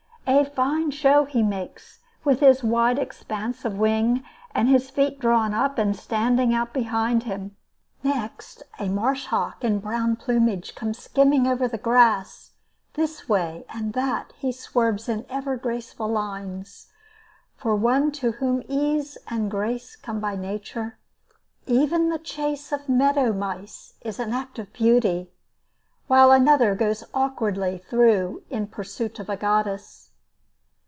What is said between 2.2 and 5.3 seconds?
with his wide expanse of wing, and his feet